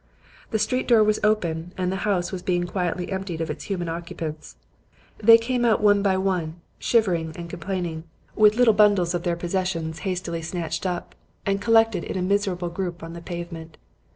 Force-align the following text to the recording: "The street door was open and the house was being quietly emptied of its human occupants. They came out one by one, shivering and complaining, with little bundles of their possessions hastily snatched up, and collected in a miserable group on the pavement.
"The 0.49 0.57
street 0.57 0.87
door 0.87 1.03
was 1.03 1.19
open 1.23 1.73
and 1.77 1.91
the 1.91 1.97
house 2.09 2.31
was 2.31 2.41
being 2.41 2.63
quietly 2.63 3.11
emptied 3.11 3.39
of 3.39 3.51
its 3.51 3.65
human 3.65 3.87
occupants. 3.87 4.55
They 5.19 5.37
came 5.37 5.63
out 5.63 5.79
one 5.79 6.01
by 6.01 6.17
one, 6.17 6.55
shivering 6.79 7.33
and 7.35 7.47
complaining, 7.51 8.05
with 8.35 8.55
little 8.55 8.73
bundles 8.73 9.13
of 9.13 9.21
their 9.21 9.35
possessions 9.35 9.99
hastily 9.99 10.41
snatched 10.41 10.87
up, 10.87 11.13
and 11.45 11.61
collected 11.61 12.03
in 12.03 12.17
a 12.17 12.23
miserable 12.23 12.69
group 12.69 13.03
on 13.03 13.13
the 13.13 13.21
pavement. 13.21 13.77